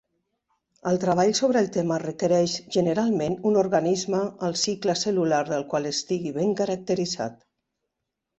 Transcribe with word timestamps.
El 0.91 0.95
treball 1.01 1.33
sobre 1.39 1.61
el 1.63 1.67
tema 1.75 1.99
requereix 2.03 2.55
generalment 2.75 3.35
un 3.51 3.59
organisme 3.65 4.23
el 4.49 4.57
cicle 4.63 4.97
cel·lular 5.03 5.43
del 5.53 5.67
qual 5.75 5.91
estigui 5.93 6.35
ben 6.41 6.57
caracteritzat. 6.65 7.39